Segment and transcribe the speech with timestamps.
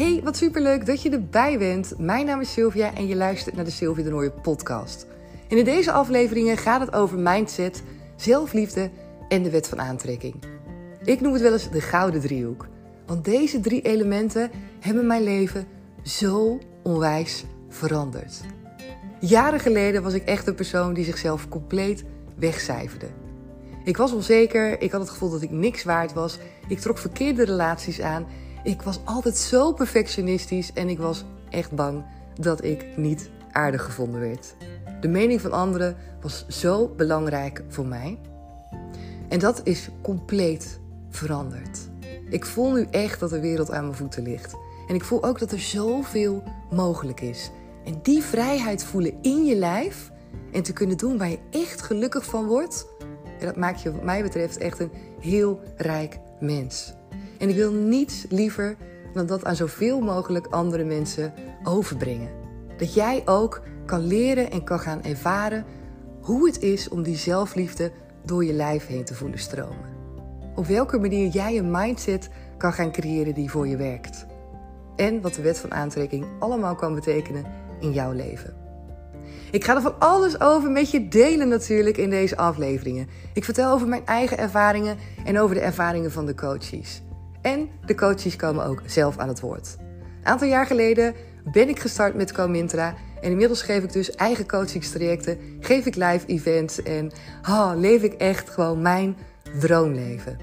[0.00, 1.94] Hey, wat superleuk dat je erbij bent.
[1.98, 5.06] Mijn naam is Sylvia en je luistert naar de Sylvia de Nooie podcast.
[5.48, 7.82] En in deze afleveringen gaat het over mindset,
[8.16, 8.90] zelfliefde
[9.28, 10.34] en de wet van aantrekking.
[11.04, 12.66] Ik noem het wel eens de gouden driehoek.
[13.06, 15.66] Want deze drie elementen hebben mijn leven
[16.02, 18.40] zo onwijs veranderd.
[19.18, 22.04] Jaren geleden was ik echt een persoon die zichzelf compleet
[22.36, 23.08] wegcijferde.
[23.84, 26.38] Ik was onzeker, ik had het gevoel dat ik niks waard was,
[26.68, 28.26] ik trok verkeerde relaties aan,
[28.62, 34.20] ik was altijd zo perfectionistisch en ik was echt bang dat ik niet aardig gevonden
[34.20, 34.54] werd.
[35.00, 38.18] De mening van anderen was zo belangrijk voor mij.
[39.28, 41.78] En dat is compleet veranderd.
[42.28, 44.54] Ik voel nu echt dat de wereld aan mijn voeten ligt.
[44.88, 47.50] En ik voel ook dat er zoveel mogelijk is.
[47.84, 50.10] En die vrijheid voelen in je lijf
[50.52, 52.86] en te kunnen doen waar je echt gelukkig van wordt,
[53.40, 56.94] dat maakt je wat mij betreft echt een heel rijk mens.
[57.40, 58.76] En ik wil niets liever
[59.12, 62.30] dan dat aan zoveel mogelijk andere mensen overbrengen.
[62.76, 65.64] Dat jij ook kan leren en kan gaan ervaren
[66.20, 67.92] hoe het is om die zelfliefde
[68.24, 69.98] door je lijf heen te voelen stromen.
[70.54, 74.26] Op welke manier jij een mindset kan gaan creëren die voor je werkt.
[74.96, 77.44] En wat de wet van aantrekking allemaal kan betekenen
[77.80, 78.54] in jouw leven.
[79.50, 83.08] Ik ga er van alles over met je delen natuurlijk in deze afleveringen.
[83.34, 87.02] Ik vertel over mijn eigen ervaringen en over de ervaringen van de coaches.
[87.42, 89.76] En de coaches komen ook zelf aan het woord.
[89.78, 91.14] Een aantal jaar geleden
[91.52, 92.94] ben ik gestart met Comintra.
[93.20, 97.10] En inmiddels geef ik dus eigen coachingstrajecten, geef ik live events en
[97.48, 99.16] oh, leef ik echt gewoon mijn
[99.60, 100.38] droomleven.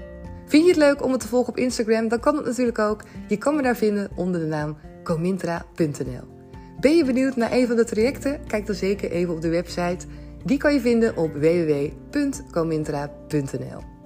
[0.46, 2.08] Vind je het leuk om me te volgen op Instagram?
[2.08, 3.02] Dan kan het natuurlijk ook.
[3.28, 6.36] Je kan me daar vinden onder de naam comintra.nl.
[6.80, 8.40] Ben je benieuwd naar een van de trajecten?
[8.46, 10.06] Kijk dan zeker even op de website.
[10.44, 13.97] Die kan je vinden op www.comintra.nl.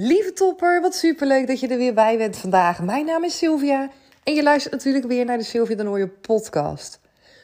[0.00, 2.82] Lieve topper, wat superleuk dat je er weer bij bent vandaag.
[2.82, 3.90] Mijn naam is Sylvia
[4.24, 7.00] en je luistert natuurlijk weer naar de Sylvia de Nooie podcast.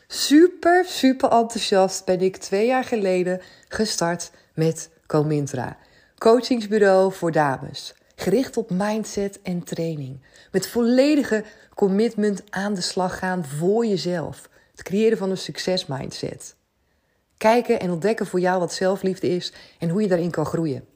[0.07, 5.77] Super, super enthousiast ben ik twee jaar geleden gestart met Comintra.
[6.19, 7.95] Coachingsbureau voor dames.
[8.15, 10.21] Gericht op mindset en training.
[10.51, 11.45] Met volledige
[11.75, 14.49] commitment aan de slag gaan voor jezelf.
[14.71, 16.55] Het creëren van een succesmindset.
[17.37, 20.93] Kijken en ontdekken voor jou wat zelfliefde is en hoe je daarin kan groeien.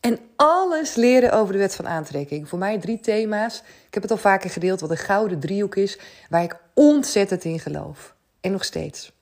[0.00, 2.48] En alles leren over de wet van aantrekking.
[2.48, 3.62] Voor mij drie thema's.
[3.86, 7.60] Ik heb het al vaker gedeeld wat een gouden driehoek is, waar ik ontzettend in
[7.60, 8.14] geloof.
[8.40, 9.12] En nog steeds.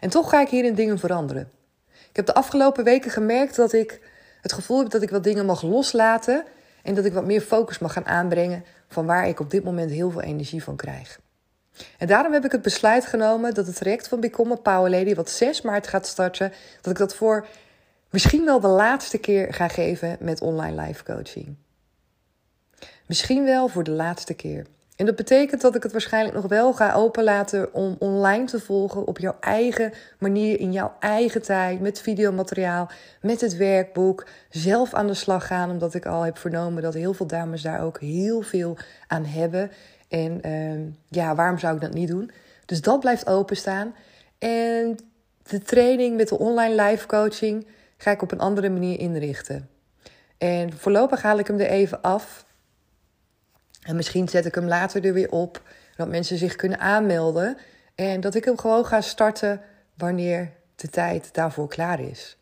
[0.00, 1.50] En toch ga ik hierin dingen veranderen.
[1.88, 4.00] Ik heb de afgelopen weken gemerkt dat ik
[4.40, 6.44] het gevoel heb dat ik wat dingen mag loslaten
[6.82, 9.90] en dat ik wat meer focus mag gaan aanbrengen van waar ik op dit moment
[9.90, 11.20] heel veel energie van krijg.
[11.98, 15.30] En daarom heb ik het besluit genomen dat het traject van Become Power Lady, wat
[15.30, 17.46] 6 maart gaat starten, dat ik dat voor
[18.14, 21.56] misschien wel de laatste keer ga geven met online live coaching.
[23.06, 24.66] Misschien wel voor de laatste keer.
[24.96, 29.06] En dat betekent dat ik het waarschijnlijk nog wel ga openlaten om online te volgen
[29.06, 35.06] op jouw eigen manier, in jouw eigen tijd, met videomateriaal, met het werkboek, zelf aan
[35.06, 38.40] de slag gaan, omdat ik al heb vernomen dat heel veel dames daar ook heel
[38.40, 38.76] veel
[39.06, 39.70] aan hebben.
[40.08, 42.30] En uh, ja, waarom zou ik dat niet doen?
[42.66, 43.94] Dus dat blijft openstaan.
[44.38, 44.98] En
[45.42, 47.66] de training met de online live coaching
[48.04, 49.68] ga ik op een andere manier inrichten.
[50.38, 52.46] En voorlopig haal ik hem er even af.
[53.82, 55.62] En misschien zet ik hem later er weer op.
[55.96, 57.56] Dat mensen zich kunnen aanmelden.
[57.94, 59.60] En dat ik hem gewoon ga starten
[59.94, 62.36] wanneer de tijd daarvoor klaar is.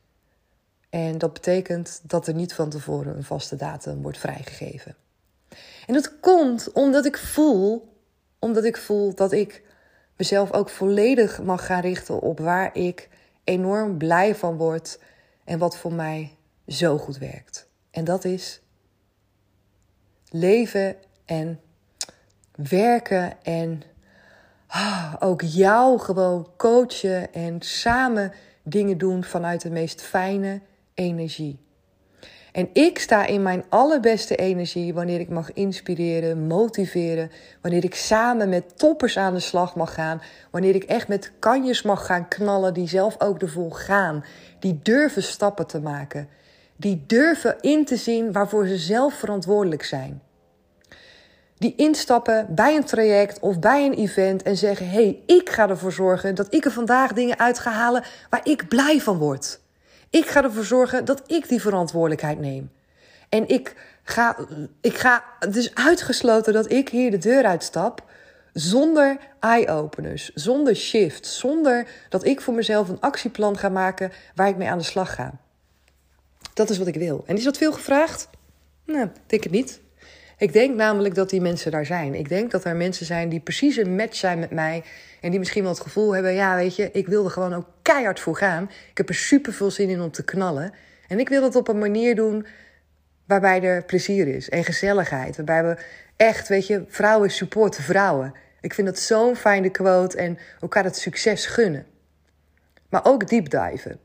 [0.90, 4.96] En dat betekent dat er niet van tevoren een vaste datum wordt vrijgegeven.
[5.86, 7.96] En dat komt omdat ik voel,
[8.38, 9.62] omdat ik voel dat ik
[10.16, 13.08] mezelf ook volledig mag gaan richten op waar ik
[13.44, 14.98] enorm blij van word
[15.44, 16.36] en wat voor mij
[16.66, 17.68] zo goed werkt.
[17.90, 18.60] En dat is
[20.28, 21.60] leven en
[22.54, 23.82] werken en
[24.66, 28.32] ah, ook jou gewoon coachen en samen
[28.62, 30.60] dingen doen vanuit de meest fijne
[30.94, 31.58] energie.
[32.52, 38.48] En ik sta in mijn allerbeste energie wanneer ik mag inspireren, motiveren, wanneer ik samen
[38.48, 42.74] met toppers aan de slag mag gaan, wanneer ik echt met kanjes mag gaan knallen
[42.74, 44.24] die zelf ook ervoor gaan,
[44.58, 46.28] die durven stappen te maken,
[46.76, 50.22] die durven in te zien waarvoor ze zelf verantwoordelijk zijn
[51.62, 55.68] die instappen bij een traject of bij een event en zeggen: hé, hey, ik ga
[55.68, 59.61] ervoor zorgen dat ik er vandaag dingen uit ga halen waar ik blij van word.
[60.12, 62.70] Ik ga ervoor zorgen dat ik die verantwoordelijkheid neem.
[63.28, 64.36] En ik ga,
[64.80, 68.04] ik ga, het is uitgesloten dat ik hier de deur uitstap
[68.52, 74.56] zonder eye-openers, zonder shift, zonder dat ik voor mezelf een actieplan ga maken waar ik
[74.56, 75.32] mee aan de slag ga.
[76.54, 77.22] Dat is wat ik wil.
[77.26, 78.28] En is dat veel gevraagd?
[78.84, 79.80] Nou, denk het niet.
[80.42, 82.14] Ik denk namelijk dat die mensen daar zijn.
[82.14, 84.82] Ik denk dat er mensen zijn die precies een match zijn met mij.
[85.20, 87.66] En die misschien wel het gevoel hebben: ja, weet je, ik wil er gewoon ook
[87.82, 88.70] keihard voor gaan.
[88.90, 90.72] Ik heb er super veel zin in om te knallen.
[91.08, 92.46] En ik wil het op een manier doen
[93.26, 95.36] waarbij er plezier is en gezelligheid.
[95.36, 95.76] Waarbij we
[96.16, 98.34] echt, weet je, vrouwen supporten vrouwen.
[98.60, 101.86] Ik vind dat zo'n fijne quote en elkaar het succes gunnen.
[102.88, 103.98] Maar ook diepdiven.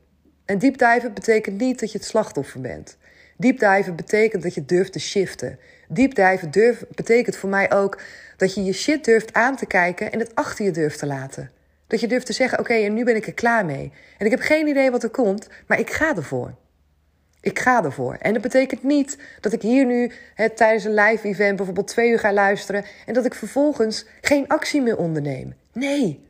[0.44, 2.96] En diepdiven betekent niet dat je het slachtoffer bent.
[3.36, 5.58] Diepdiven betekent dat je durft te shiften.
[5.88, 8.00] Diepdiven durf, betekent voor mij ook
[8.36, 11.50] dat je je shit durft aan te kijken en het achter je durft te laten.
[11.86, 13.92] Dat je durft te zeggen: Oké, en nu ben ik er klaar mee.
[14.18, 16.54] En ik heb geen idee wat er komt, maar ik ga ervoor.
[17.40, 18.14] Ik ga ervoor.
[18.14, 22.10] En dat betekent niet dat ik hier nu hè, tijdens een live event bijvoorbeeld twee
[22.10, 25.54] uur ga luisteren en dat ik vervolgens geen actie meer onderneem.
[25.72, 26.26] Nee.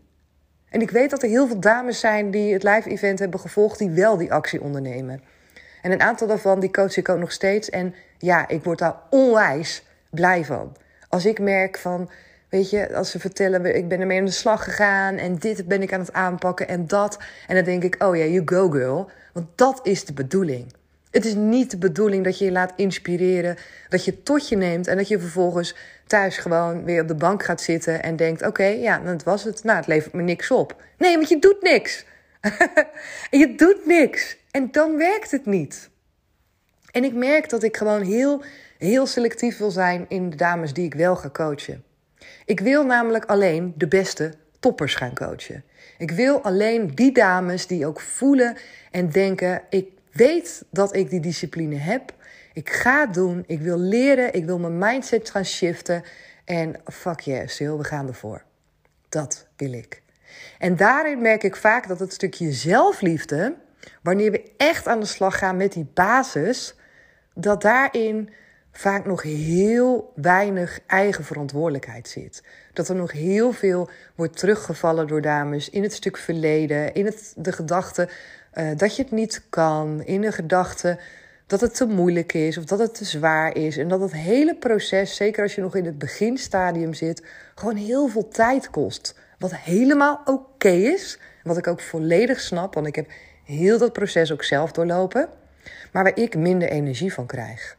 [0.70, 3.78] En ik weet dat er heel veel dames zijn die het live event hebben gevolgd
[3.78, 5.22] die wel die actie ondernemen.
[5.82, 7.70] En een aantal daarvan die coach ik ook nog steeds.
[7.70, 10.76] En ja, ik word daar onwijs blij van.
[11.08, 12.10] Als ik merk van,
[12.48, 15.82] weet je, als ze vertellen, ik ben ermee aan de slag gegaan en dit ben
[15.82, 17.18] ik aan het aanpakken en dat.
[17.46, 19.10] En dan denk ik, oh ja, you go girl.
[19.32, 20.72] Want dat is de bedoeling.
[21.10, 23.56] Het is niet de bedoeling dat je je laat inspireren,
[23.88, 25.74] dat je tot je neemt en dat je vervolgens
[26.06, 29.64] thuis gewoon weer op de bank gaat zitten en denkt: oké, ja, dat was het.
[29.64, 30.82] Nou, het levert me niks op.
[30.98, 32.04] Nee, want je doet niks.
[33.30, 34.36] je doet niks.
[34.50, 35.90] En dan werkt het niet.
[36.98, 38.42] En ik merk dat ik gewoon heel,
[38.78, 41.84] heel selectief wil zijn in de dames die ik wel ga coachen.
[42.44, 45.64] Ik wil namelijk alleen de beste toppers gaan coachen.
[45.98, 48.56] Ik wil alleen die dames die ook voelen
[48.90, 52.14] en denken: ik weet dat ik die discipline heb.
[52.52, 53.44] Ik ga het doen.
[53.46, 54.34] Ik wil leren.
[54.34, 56.02] Ik wil mijn mindset gaan shiften.
[56.44, 58.42] En fuck yes, Sil, we gaan ervoor.
[59.08, 60.02] Dat wil ik.
[60.58, 63.54] En daarin merk ik vaak dat het stukje zelfliefde,
[64.02, 66.76] wanneer we echt aan de slag gaan met die basis,
[67.40, 68.30] dat daarin
[68.72, 72.42] vaak nog heel weinig eigen verantwoordelijkheid zit.
[72.72, 77.32] Dat er nog heel veel wordt teruggevallen door dames in het stuk verleden, in het,
[77.36, 78.08] de gedachte
[78.54, 80.98] uh, dat je het niet kan, in de gedachte
[81.46, 83.76] dat het te moeilijk is of dat het te zwaar is.
[83.76, 87.22] En dat het hele proces, zeker als je nog in het beginstadium zit,
[87.54, 89.14] gewoon heel veel tijd kost.
[89.38, 91.18] Wat helemaal oké is.
[91.42, 93.10] Wat ik ook volledig snap, want ik heb
[93.44, 95.28] heel dat proces ook zelf doorlopen.
[95.92, 97.76] Maar waar ik minder energie van krijg.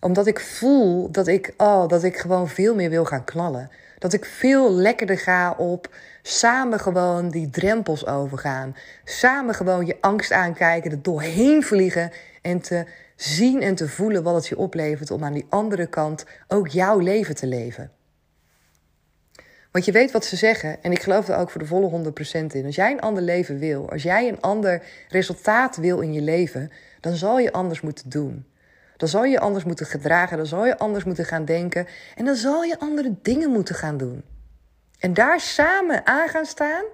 [0.00, 3.70] Omdat ik voel dat ik, oh, dat ik gewoon veel meer wil gaan knallen.
[3.98, 8.76] Dat ik veel lekkerder ga op samen gewoon die drempels overgaan.
[9.04, 12.10] Samen gewoon je angst aankijken, er doorheen vliegen
[12.42, 12.84] en te
[13.16, 16.98] zien en te voelen wat het je oplevert om aan die andere kant ook jouw
[16.98, 17.90] leven te leven.
[19.78, 22.12] Want je weet wat ze zeggen, en ik geloof er ook voor de volle
[22.44, 22.64] 100% in.
[22.64, 26.72] Als jij een ander leven wil, als jij een ander resultaat wil in je leven,
[27.00, 28.46] dan zal je anders moeten doen.
[28.96, 31.86] Dan zal je anders moeten gedragen, dan zal je anders moeten gaan denken
[32.16, 34.24] en dan zal je andere dingen moeten gaan doen.
[34.98, 36.84] En daar samen aan gaan staan,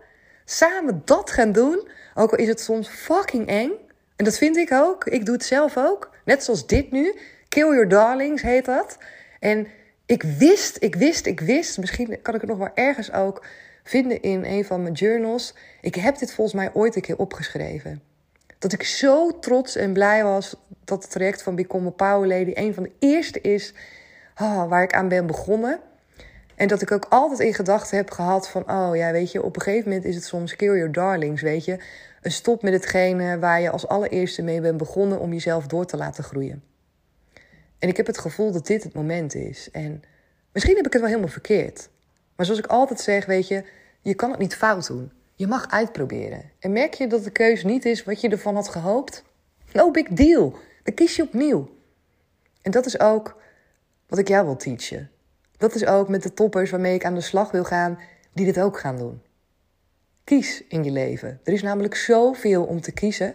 [0.45, 3.71] samen dat gaan doen, ook al is het soms fucking eng.
[4.17, 5.05] En dat vind ik ook.
[5.05, 6.11] Ik doe het zelf ook.
[6.25, 7.15] Net zoals dit nu.
[7.49, 8.99] Kill Your Darlings heet dat.
[9.41, 9.67] En
[10.07, 11.79] ik wist, ik wist, ik wist.
[11.79, 13.47] Misschien kan ik het nog wel ergens ook
[13.85, 15.55] vinden in een van mijn journals.
[15.81, 18.03] Ik heb dit volgens mij ooit een keer opgeschreven.
[18.59, 22.51] Dat ik zo trots en blij was dat het traject van Become a Power Lady
[22.55, 23.75] een van de eerste is
[24.41, 25.81] oh, waar ik aan ben begonnen.
[26.55, 29.57] En dat ik ook altijd in gedachten heb gehad van, oh ja, weet je, op
[29.57, 31.79] een gegeven moment is het soms kill your darlings, weet je.
[32.23, 35.97] Een stop met hetgene waar je als allereerste mee bent begonnen om jezelf door te
[35.97, 36.63] laten groeien.
[37.85, 39.69] En ik heb het gevoel dat dit het moment is.
[39.71, 40.03] En
[40.53, 41.89] misschien heb ik het wel helemaal verkeerd.
[42.37, 43.65] Maar zoals ik altijd zeg, weet je,
[44.01, 45.13] je kan het niet fout doen.
[45.35, 46.51] Je mag uitproberen.
[46.59, 49.25] En merk je dat de keuze niet is wat je ervan had gehoopt?
[49.73, 50.57] No big deal.
[50.83, 51.69] Dan kies je opnieuw.
[52.63, 53.37] En dat is ook
[54.07, 55.11] wat ik jou wil teachen.
[55.57, 57.99] Dat is ook met de toppers waarmee ik aan de slag wil gaan,
[58.33, 59.23] die dit ook gaan doen.
[60.25, 61.41] Kies in je leven.
[61.43, 63.35] Er is namelijk zoveel om te kiezen.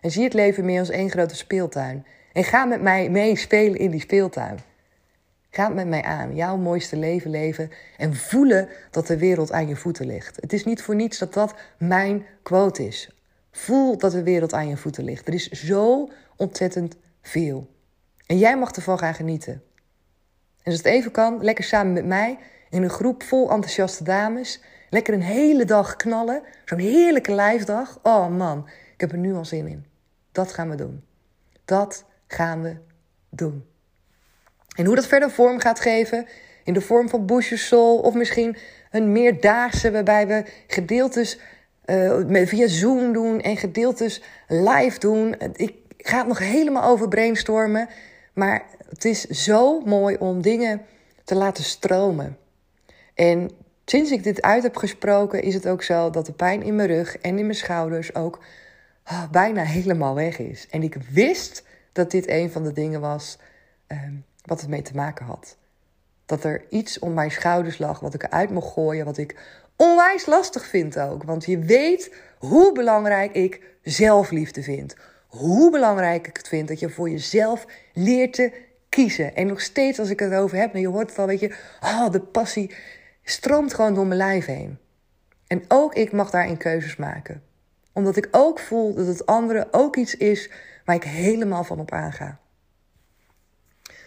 [0.00, 2.06] En zie het leven meer als één grote speeltuin.
[2.34, 4.58] En ga met mij mee spelen in die speeltuin.
[5.50, 9.76] Ga met mij aan, jouw mooiste leven leven en voelen dat de wereld aan je
[9.76, 10.36] voeten ligt.
[10.40, 13.10] Het is niet voor niets dat dat mijn quote is.
[13.50, 15.28] Voel dat de wereld aan je voeten ligt.
[15.28, 17.70] Er is zo ontzettend veel.
[18.26, 19.52] En jij mag ervan gaan genieten.
[20.62, 22.38] En als het even kan, lekker samen met mij
[22.70, 24.60] in een groep vol enthousiaste dames.
[24.90, 26.42] Lekker een hele dag knallen.
[26.64, 27.98] Zo'n heerlijke lijfdag.
[28.02, 29.86] Oh man, ik heb er nu al zin in.
[30.32, 31.04] Dat gaan we doen.
[31.64, 32.76] Dat gaan we
[33.30, 33.64] doen.
[34.76, 36.26] En hoe dat verder vorm gaat geven,
[36.64, 38.56] in de vorm van Bush Soul of misschien
[38.90, 41.38] een meerdaagse waarbij we gedeeltes
[41.86, 45.34] uh, via Zoom doen en gedeeltes live doen.
[45.52, 47.88] Ik ga het nog helemaal over brainstormen.
[48.34, 50.82] Maar het is zo mooi om dingen
[51.24, 52.36] te laten stromen.
[53.14, 53.50] En
[53.84, 56.88] sinds ik dit uit heb gesproken, is het ook zo dat de pijn in mijn
[56.88, 58.38] rug en in mijn schouders ook
[59.02, 60.66] ah, bijna helemaal weg is.
[60.70, 61.64] En ik wist
[61.94, 63.38] dat dit een van de dingen was
[63.86, 65.56] ehm, wat het mee te maken had.
[66.26, 69.36] Dat er iets om mijn schouders lag wat ik eruit mocht gooien, wat ik
[69.76, 71.22] onwijs lastig vind ook.
[71.22, 74.96] Want je weet hoe belangrijk ik zelfliefde vind.
[75.26, 78.52] Hoe belangrijk ik het vind dat je voor jezelf leert te
[78.88, 79.34] kiezen.
[79.34, 81.56] En nog steeds als ik het over heb, en je hoort het al, weet je,
[81.80, 82.74] oh, de passie
[83.22, 84.78] stroomt gewoon door mijn lijf heen.
[85.46, 87.42] En ook ik mag daarin keuzes maken.
[87.92, 90.50] Omdat ik ook voel dat het andere ook iets is
[90.84, 92.38] waar ik helemaal van op aanga.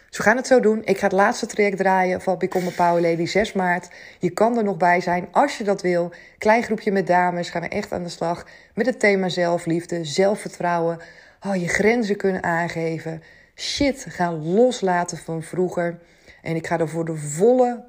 [0.07, 0.81] Dus we gaan het zo doen.
[0.85, 3.89] Ik ga het laatste traject draaien van Become a Power Lady 6 maart.
[4.19, 6.11] Je kan er nog bij zijn als je dat wil.
[6.37, 7.49] Klein groepje met dames.
[7.49, 10.99] Gaan we echt aan de slag met het thema zelfliefde, zelfvertrouwen.
[11.45, 13.23] Oh, je grenzen kunnen aangeven.
[13.55, 15.99] Shit gaan loslaten van vroeger.
[16.41, 17.85] En ik ga er voor de volle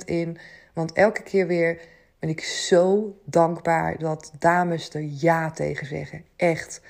[0.00, 0.38] 110% in.
[0.72, 1.80] Want elke keer weer
[2.18, 6.24] ben ik zo dankbaar dat dames er ja tegen zeggen.
[6.36, 6.80] Echt.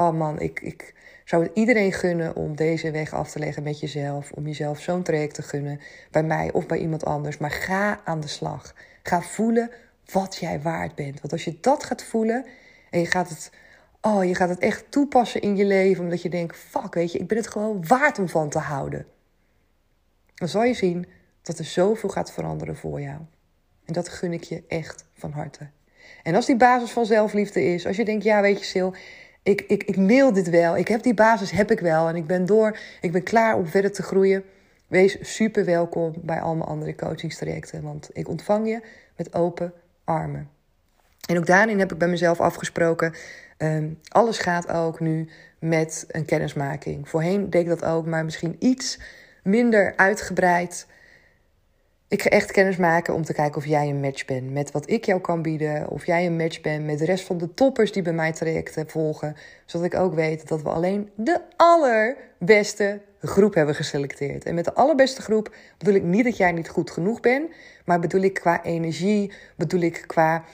[0.00, 3.80] Oh man, ik, ik zou het iedereen gunnen om deze weg af te leggen met
[3.80, 4.32] jezelf.
[4.32, 5.80] Om jezelf zo'n traject te gunnen.
[6.10, 7.38] Bij mij of bij iemand anders.
[7.38, 8.74] Maar ga aan de slag.
[9.02, 9.70] Ga voelen
[10.12, 11.20] wat jij waard bent.
[11.20, 12.46] Want als je dat gaat voelen
[12.90, 13.50] en je gaat het,
[14.00, 16.04] oh, je gaat het echt toepassen in je leven.
[16.04, 19.06] Omdat je denkt, fuck, weet je, ik ben het gewoon waard om van te houden.
[20.34, 21.06] Dan zal je zien
[21.42, 23.18] dat er zoveel gaat veranderen voor jou.
[23.84, 25.70] En dat gun ik je echt van harte.
[26.22, 28.90] En als die basis van zelfliefde is, als je denkt, ja, weet je, Sil,
[29.42, 30.76] ik, ik, ik dit wel.
[30.76, 32.08] Ik heb die basis, heb ik wel.
[32.08, 34.44] En ik ben door, ik ben klaar om verder te groeien.
[34.86, 37.82] Wees super welkom bij al mijn andere coachingstrajecten.
[37.82, 38.80] Want ik ontvang je
[39.16, 39.72] met open
[40.04, 40.48] armen.
[41.28, 43.14] En ook daarin heb ik bij mezelf afgesproken.
[43.58, 45.28] Um, alles gaat ook nu
[45.58, 47.08] met een kennismaking.
[47.08, 48.98] Voorheen deed ik dat ook, maar misschien iets
[49.42, 50.86] minder uitgebreid.
[52.10, 54.90] Ik ga echt kennis maken om te kijken of jij een match bent met wat
[54.90, 55.88] ik jou kan bieden.
[55.88, 58.88] Of jij een match bent met de rest van de toppers die bij mij trajecten
[58.88, 59.36] volgen.
[59.66, 64.44] Zodat ik ook weet dat we alleen de allerbeste groep hebben geselecteerd.
[64.44, 67.50] En met de allerbeste groep bedoel ik niet dat jij niet goed genoeg bent.
[67.84, 70.44] Maar bedoel ik qua energie, bedoel ik qua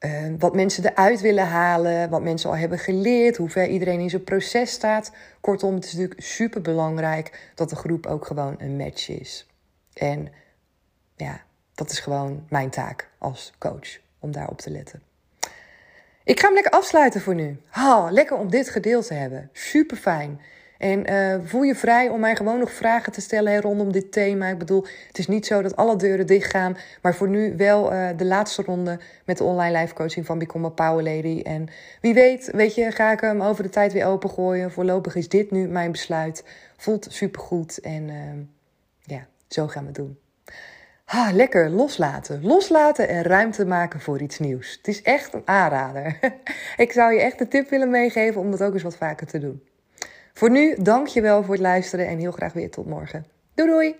[0.00, 2.10] uh, wat mensen eruit willen halen.
[2.10, 5.12] Wat mensen al hebben geleerd, hoe ver iedereen in zijn proces staat.
[5.40, 9.46] Kortom, het is natuurlijk super belangrijk dat de groep ook gewoon een match is.
[9.92, 10.28] En
[11.20, 11.40] ja,
[11.74, 15.02] dat is gewoon mijn taak als coach om daarop te letten.
[16.24, 17.60] Ik ga hem lekker afsluiten voor nu.
[17.76, 19.50] Oh, lekker om dit gedeeld te hebben.
[19.52, 20.40] Super fijn.
[20.78, 24.46] En uh, voel je vrij om mij gewoon nog vragen te stellen rondom dit thema.
[24.46, 26.76] Ik bedoel, het is niet zo dat alle deuren dicht gaan.
[27.02, 30.66] Maar voor nu wel uh, de laatste ronde met de online live coaching van Become
[30.66, 31.42] a Power Lady.
[31.42, 31.68] En
[32.00, 34.70] wie weet, weet je, ga ik hem over de tijd weer opengooien.
[34.70, 36.44] Voorlopig is dit nu mijn besluit.
[36.76, 37.80] Voelt supergoed.
[37.80, 38.16] En uh,
[39.00, 40.18] ja, zo gaan we het doen.
[41.12, 42.42] Ah, lekker loslaten.
[42.42, 44.76] Loslaten en ruimte maken voor iets nieuws.
[44.76, 46.18] Het is echt een aanrader.
[46.76, 49.38] Ik zou je echt de tip willen meegeven om dat ook eens wat vaker te
[49.38, 49.62] doen.
[50.34, 53.26] Voor nu, dank je wel voor het luisteren en heel graag weer tot morgen.
[53.54, 53.94] Doei doei!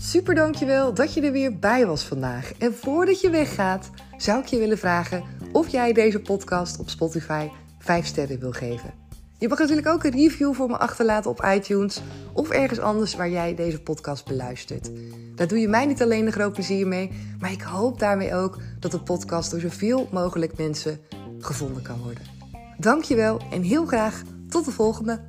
[0.00, 2.52] Super dankjewel dat je er weer bij was vandaag.
[2.58, 7.48] En voordat je weggaat, zou ik je willen vragen of jij deze podcast op Spotify
[7.78, 9.03] 5 sterren wil geven.
[9.38, 12.00] Je mag natuurlijk ook een review voor me achterlaten op iTunes
[12.32, 14.90] of ergens anders waar jij deze podcast beluistert.
[15.34, 18.58] Daar doe je mij niet alleen een groot plezier mee, maar ik hoop daarmee ook
[18.80, 21.00] dat de podcast door zoveel mogelijk mensen
[21.38, 22.22] gevonden kan worden.
[22.78, 25.20] Dankjewel en heel graag tot de volgende